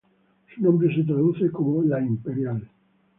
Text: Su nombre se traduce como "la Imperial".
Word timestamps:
Su 0.55 0.63
nombre 0.63 0.91
se 0.95 1.03
traduce 1.03 1.51
como 1.51 1.83
"la 1.83 2.01
Imperial". 2.01 2.67